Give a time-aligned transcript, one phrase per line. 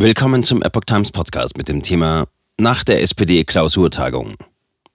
[0.00, 4.36] Willkommen zum Epoch Times Podcast mit dem Thema Nach der SPD-Klausurtagung.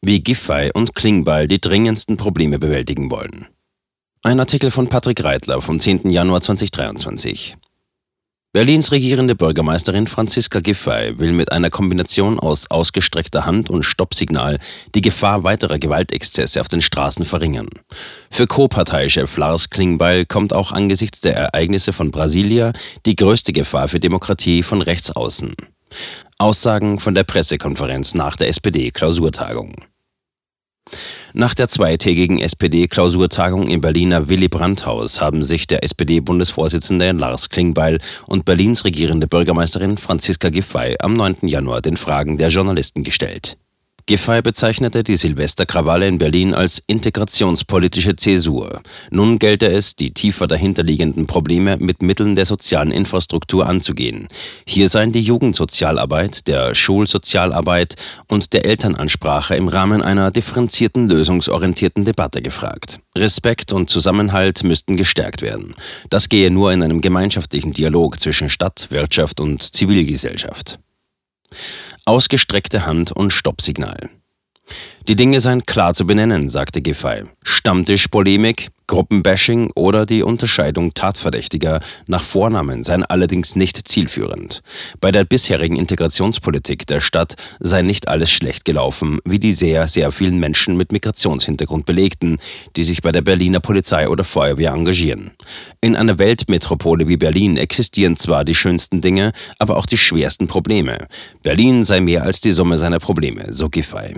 [0.01, 3.47] Wie Giffey und Klingbeil die dringendsten Probleme bewältigen wollen.
[4.21, 6.09] Ein Artikel von Patrick Reitler vom 10.
[6.09, 7.57] Januar 2023.
[8.55, 14.59] Berlins regierende Bürgermeisterin Franziska Giffey will mit einer Kombination aus ausgestreckter Hand und Stoppsignal
[14.93, 17.69] die Gefahr weiterer Gewaltexzesse auf den Straßen verringern.
[18.29, 22.73] Für Co-Parteichef Lars Klingbeil kommt auch angesichts der Ereignisse von Brasilia
[23.07, 25.55] die größte Gefahr für Demokratie von rechts außen.
[26.37, 29.83] Aussagen von der Pressekonferenz nach der SPD-Klausurtagung.
[31.35, 38.45] Nach der zweitägigen SPD-Klausurtagung im Berliner Willy Brandt-Haus haben sich der SPD-Bundesvorsitzende Lars Klingbeil und
[38.45, 41.37] Berlins regierende Bürgermeisterin Franziska Giffey am 9.
[41.47, 43.57] Januar den Fragen der Journalisten gestellt.
[44.05, 48.81] Giffey bezeichnete die Silvesterkrawalle in Berlin als integrationspolitische Zäsur.
[49.11, 54.27] Nun gelte es, die tiefer dahinterliegenden Probleme mit Mitteln der sozialen Infrastruktur anzugehen.
[54.67, 57.95] Hier seien die Jugendsozialarbeit, der Schulsozialarbeit
[58.27, 62.99] und der Elternansprache im Rahmen einer differenzierten, lösungsorientierten Debatte gefragt.
[63.17, 65.75] Respekt und Zusammenhalt müssten gestärkt werden.
[66.09, 70.79] Das gehe nur in einem gemeinschaftlichen Dialog zwischen Stadt, Wirtschaft und Zivilgesellschaft.
[72.05, 74.09] Ausgestreckte Hand und Stoppsignal.
[75.07, 77.23] Die Dinge seien klar zu benennen, sagte Giffey.
[77.43, 84.61] Stammtischpolemik, Gruppenbashing oder die Unterscheidung Tatverdächtiger nach Vornamen seien allerdings nicht zielführend.
[85.01, 90.11] Bei der bisherigen Integrationspolitik der Stadt sei nicht alles schlecht gelaufen, wie die sehr, sehr
[90.13, 92.37] vielen Menschen mit Migrationshintergrund belegten,
[92.77, 95.31] die sich bei der Berliner Polizei oder Feuerwehr engagieren.
[95.81, 101.07] In einer Weltmetropole wie Berlin existieren zwar die schönsten Dinge, aber auch die schwersten Probleme.
[101.41, 104.15] Berlin sei mehr als die Summe seiner Probleme, so Giffey.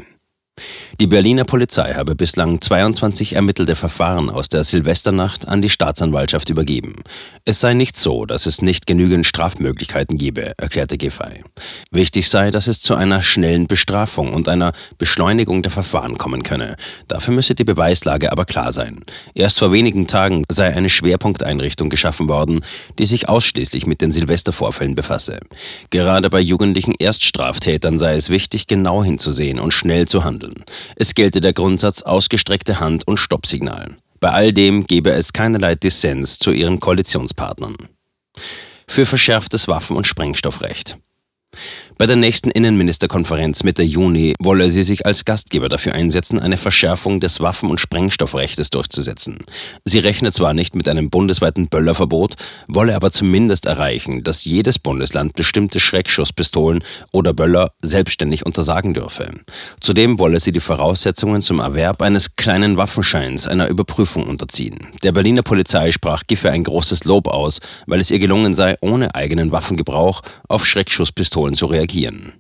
[1.01, 7.03] Die Berliner Polizei habe bislang 22 ermittelte Verfahren aus der Silvesternacht an die Staatsanwaltschaft übergeben.
[7.43, 11.43] Es sei nicht so, dass es nicht genügend Strafmöglichkeiten gebe, erklärte Giffey.
[11.91, 16.77] Wichtig sei, dass es zu einer schnellen Bestrafung und einer Beschleunigung der Verfahren kommen könne.
[17.09, 19.03] Dafür müsse die Beweislage aber klar sein.
[19.33, 22.61] Erst vor wenigen Tagen sei eine Schwerpunkteinrichtung geschaffen worden,
[22.97, 25.41] die sich ausschließlich mit den Silvestervorfällen befasse.
[25.89, 30.63] Gerade bei jugendlichen Erststraftätern sei es wichtig, genau hinzusehen und schnell zu handeln handeln.
[30.95, 33.95] Es gelte der Grundsatz ausgestreckte Hand und Stoppsignal.
[34.19, 37.75] Bei all dem gebe es keinerlei Dissens zu ihren Koalitionspartnern.
[38.87, 40.97] Für verschärftes Waffen- und Sprengstoffrecht.
[41.97, 47.21] Bei der nächsten Innenministerkonferenz Mitte Juni wolle sie sich als Gastgeber dafür einsetzen, eine Verschärfung
[47.21, 49.37] des Waffen- und Sprengstoffrechtes durchzusetzen.
[49.85, 52.33] Sie rechne zwar nicht mit einem bundesweiten Böllerverbot,
[52.67, 56.83] wolle aber zumindest erreichen, dass jedes Bundesland bestimmte Schreckschusspistolen
[57.13, 59.29] oder Böller selbstständig untersagen dürfe.
[59.79, 64.87] Zudem wolle sie die Voraussetzungen zum Erwerb eines kleinen Waffenscheins einer Überprüfung unterziehen.
[65.03, 69.15] Der Berliner Polizei sprach Giffey ein großes Lob aus, weil es ihr gelungen sei, ohne
[69.15, 72.33] eigenen Waffengebrauch auf Schreckschusspistolen zu reagieren reagieren.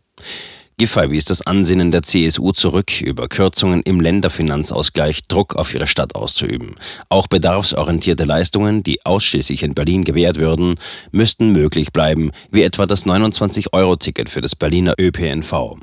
[0.77, 6.15] Giffey wies das Ansinnen der CSU zurück, über Kürzungen im Länderfinanzausgleich Druck auf ihre Stadt
[6.15, 6.75] auszuüben.
[7.07, 10.75] Auch bedarfsorientierte Leistungen, die ausschließlich in Berlin gewährt würden,
[11.11, 15.77] müssten möglich bleiben, wie etwa das 29-Euro-Ticket für das Berliner ÖPNV.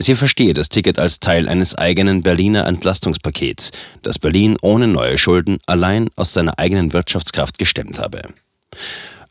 [0.00, 3.70] Sie verstehe das Ticket als Teil eines eigenen Berliner Entlastungspakets,
[4.02, 8.22] das Berlin ohne neue Schulden allein aus seiner eigenen Wirtschaftskraft gestemmt habe.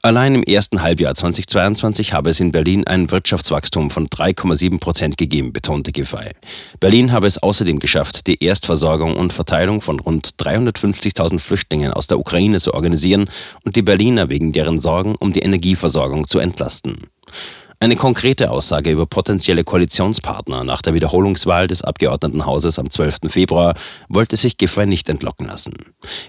[0.07, 5.51] Allein im ersten Halbjahr 2022 habe es in Berlin ein Wirtschaftswachstum von 3,7 Prozent gegeben,
[5.51, 6.31] betonte Giffey.
[6.79, 12.19] Berlin habe es außerdem geschafft, die Erstversorgung und Verteilung von rund 350.000 Flüchtlingen aus der
[12.19, 13.29] Ukraine zu organisieren
[13.65, 17.09] und die Berliner wegen deren Sorgen um die Energieversorgung zu entlasten.
[17.79, 23.17] Eine konkrete Aussage über potenzielle Koalitionspartner nach der Wiederholungswahl des Abgeordnetenhauses am 12.
[23.27, 23.75] Februar
[24.09, 25.73] wollte sich Giffey nicht entlocken lassen.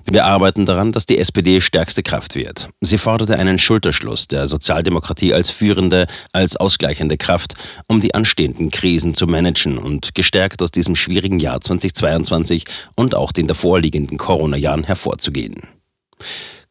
[0.04, 2.68] Wir arbeiten daran, dass die SPD stärkste Kraft wird.
[2.82, 7.54] Sie forderte einen Schulterschluss der Sozialdemokratie als führende, als ausgleichende Kraft,
[7.86, 12.64] um die anstehenden Krisen zu managen und gestärkt aus diesem schwierigen Jahr 2022
[12.94, 15.62] und auch den davorliegenden Corona-Jahren hervorzugehen.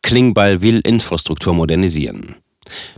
[0.04, 2.36] Klingbeil will Infrastruktur modernisieren.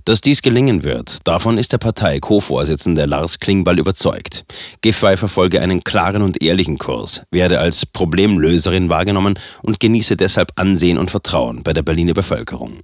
[0.05, 4.45] Dass dies gelingen wird, davon ist der Partei-Co-Vorsitzende Lars Klingbeil überzeugt.
[4.81, 10.97] Giffey verfolge einen klaren und ehrlichen Kurs, werde als Problemlöserin wahrgenommen und genieße deshalb Ansehen
[10.97, 12.81] und Vertrauen bei der Berliner Bevölkerung.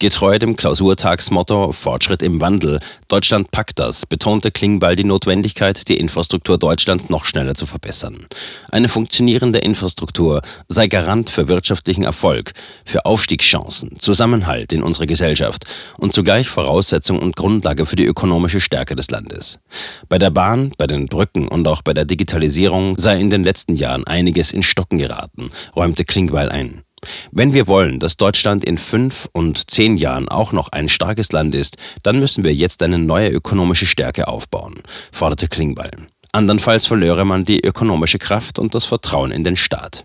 [0.00, 6.58] Getreu dem Klausurtagsmotto Fortschritt im Wandel, Deutschland packt das, betonte Klingbeil die Notwendigkeit, die Infrastruktur
[6.58, 8.26] Deutschlands noch schneller zu verbessern.
[8.70, 12.52] Eine funktionierende Infrastruktur sei Garant für wirtschaftlichen Erfolg,
[12.84, 15.64] für Aufstiegschancen, Zusammenhalt in unserer Gesellschaft
[15.96, 19.60] und zugleich Voraussetzung und Grundlage für die ökonomische Stärke des Landes.
[20.08, 23.76] Bei der Bahn, bei den Brücken und auch bei der Digitalisierung sei in den letzten
[23.76, 26.83] Jahren einiges in Stocken geraten, räumte Klingbeil ein.
[27.32, 31.54] Wenn wir wollen, dass Deutschland in fünf und zehn Jahren auch noch ein starkes Land
[31.54, 36.08] ist, dann müssen wir jetzt eine neue ökonomische Stärke aufbauen, forderte Klingbeil.
[36.32, 40.04] Andernfalls verlöre man die ökonomische Kraft und das Vertrauen in den Staat.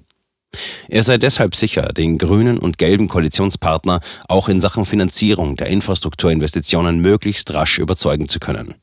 [0.88, 7.00] Er sei deshalb sicher, den grünen und gelben Koalitionspartner auch in Sachen Finanzierung der Infrastrukturinvestitionen
[7.00, 8.76] möglichst rasch überzeugen zu können.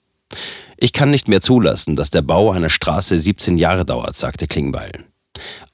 [0.76, 5.04] Ich kann nicht mehr zulassen, dass der Bau einer Straße 17 Jahre dauert, sagte Klingbeil.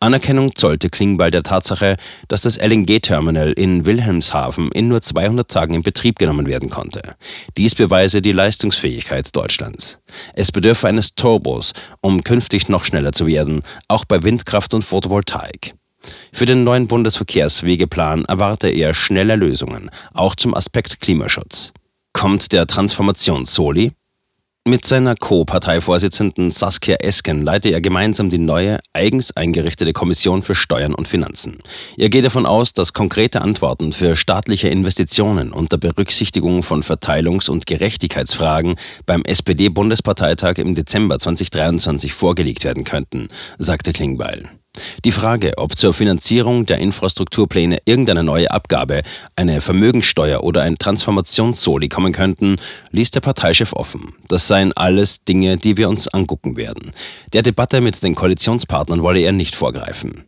[0.01, 1.97] Anerkennung zollte Klingbeil der Tatsache,
[2.29, 7.15] dass das LNG-Terminal in Wilhelmshaven in nur 200 Tagen in Betrieb genommen werden konnte.
[7.57, 10.01] Dies beweise die Leistungsfähigkeit Deutschlands.
[10.35, 15.75] Es bedürfe eines Turbos, um künftig noch schneller zu werden, auch bei Windkraft und Photovoltaik.
[16.33, 21.73] Für den neuen Bundesverkehrswegeplan erwarte er schnelle Lösungen, auch zum Aspekt Klimaschutz.
[22.13, 23.93] Kommt der Transformation Soli?
[24.65, 30.95] Mit seiner Co-Parteivorsitzenden Saskia Esken leite er gemeinsam die neue, eigens eingerichtete Kommission für Steuern
[30.95, 31.59] und Finanzen.
[31.97, 37.67] Er geht davon aus, dass konkrete Antworten für staatliche Investitionen unter Berücksichtigung von Verteilungs- und
[37.67, 44.49] Gerechtigkeitsfragen beim SPD-Bundesparteitag im Dezember 2023 vorgelegt werden könnten, sagte Klingbeil.
[45.05, 49.03] Die Frage, ob zur Finanzierung der Infrastrukturpläne irgendeine neue Abgabe,
[49.37, 52.57] eine Vermögensteuer oder ein Transformationssoli kommen könnten,
[52.91, 54.15] ließ der Parteichef offen.
[54.29, 56.93] Das seien alles Dinge, die wir uns angucken werden.
[57.33, 60.25] Der Debatte mit den Koalitionspartnern wolle er nicht vorgreifen.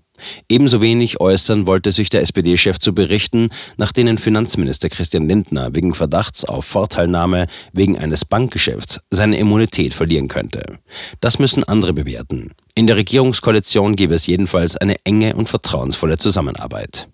[0.48, 5.92] Ebenso wenig äußern wollte sich der SPD-Chef zu Berichten, nach denen Finanzminister Christian Lindner wegen
[5.94, 10.78] Verdachts auf Vorteilnahme wegen eines Bankgeschäfts seine Immunität verlieren könnte.
[11.20, 12.52] Das müssen andere bewerten.
[12.76, 17.08] In der Regierungskoalition gäbe es jedenfalls eine enge und vertrauensvolle Zusammenarbeit.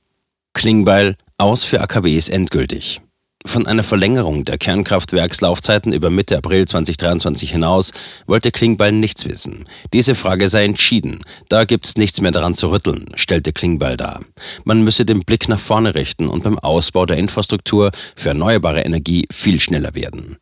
[0.55, 3.03] Klingbeil aus für AKWs endgültig.
[3.45, 7.93] Von einer Verlängerung der Kernkraftwerkslaufzeiten über Mitte April 2023 hinaus
[8.27, 9.65] wollte Klingbeil nichts wissen.
[9.93, 11.21] Diese Frage sei entschieden.
[11.51, 14.21] Da gibt's nichts mehr daran zu rütteln, stellte Klingbeil dar.
[14.65, 19.27] Man müsse den Blick nach vorne richten und beim Ausbau der Infrastruktur für erneuerbare Energie
[19.31, 20.39] viel schneller werden.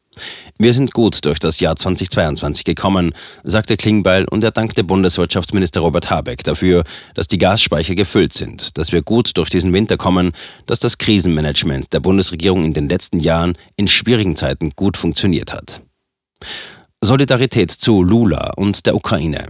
[0.59, 3.13] Wir sind gut durch das Jahr 2022 gekommen,
[3.45, 6.85] sagte Klingbeil und er dankte Bundeswirtschaftsminister Robert Habeck dafür,
[7.15, 10.33] dass die Gasspeicher gefüllt sind, dass wir gut durch diesen Winter kommen,
[10.67, 15.81] dass das Krisenmanagement der Bundesregierung in den letzten Jahren in schwierigen Zeiten gut funktioniert hat.
[17.01, 19.49] Solidarität zu Lula und der Ukraine.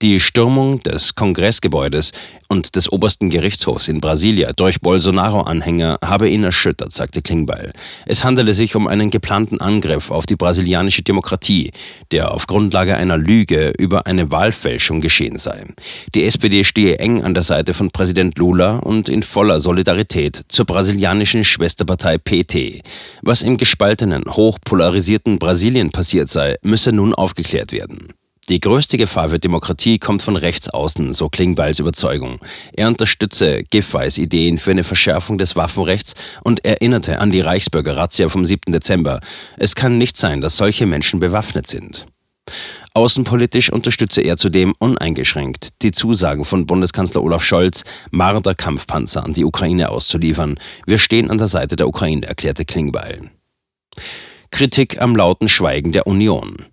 [0.00, 2.12] Die Stürmung des Kongressgebäudes
[2.46, 7.72] und des obersten Gerichtshofs in Brasilia durch Bolsonaro-Anhänger habe ihn erschüttert, sagte Klingbeil.
[8.06, 11.72] Es handele sich um einen geplanten Angriff auf die brasilianische Demokratie,
[12.12, 15.66] der auf Grundlage einer Lüge über eine Wahlfälschung geschehen sei.
[16.14, 20.64] Die SPD stehe eng an der Seite von Präsident Lula und in voller Solidarität zur
[20.64, 22.84] brasilianischen Schwesterpartei PT.
[23.22, 28.14] Was im gespaltenen, hochpolarisierten Brasilien passiert sei, müsse nun aufgeklärt werden.
[28.48, 32.40] Die größte Gefahr für Demokratie kommt von rechts außen, so Klingbeils Überzeugung.
[32.72, 38.46] Er unterstütze Giffey's Ideen für eine Verschärfung des Waffenrechts und erinnerte an die Reichsbürger-Razzia vom
[38.46, 38.72] 7.
[38.72, 39.20] Dezember.
[39.58, 42.06] Es kann nicht sein, dass solche Menschen bewaffnet sind.
[42.94, 49.90] Außenpolitisch unterstütze er zudem uneingeschränkt die Zusagen von Bundeskanzler Olaf Scholz, Marder-Kampfpanzer an die Ukraine
[49.90, 50.58] auszuliefern.
[50.86, 53.30] Wir stehen an der Seite der Ukraine, erklärte Klingbeil.
[54.50, 56.64] Kritik am lauten Schweigen der Union.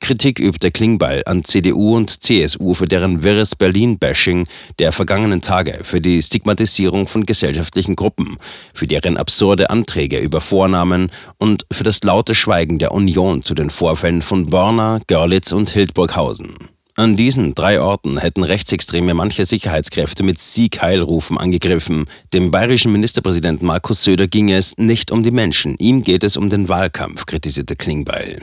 [0.00, 4.46] Kritik übte Klingbeil an CDU und CSU für deren wirres Berlin-Bashing
[4.78, 8.38] der vergangenen Tage, für die Stigmatisierung von gesellschaftlichen Gruppen,
[8.72, 13.70] für deren absurde Anträge über Vornamen und für das laute Schweigen der Union zu den
[13.70, 16.54] Vorfällen von Borna, Görlitz und Hildburghausen.
[16.98, 22.06] An diesen drei Orten hätten Rechtsextreme manche Sicherheitskräfte mit Sieg-Heilrufen angegriffen.
[22.34, 26.50] Dem bayerischen Ministerpräsidenten Markus Söder ging es nicht um die Menschen, ihm geht es um
[26.50, 28.42] den Wahlkampf, kritisierte Klingbeil.